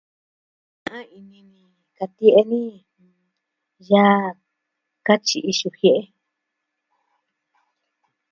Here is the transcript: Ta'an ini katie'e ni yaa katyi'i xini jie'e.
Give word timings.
Ta'an 0.85 1.05
ini 1.39 1.63
katie'e 1.97 2.41
ni 2.49 2.61
yaa 3.89 4.19
katyi'i 5.05 5.51
xini 5.59 5.77
jie'e. 5.79 6.01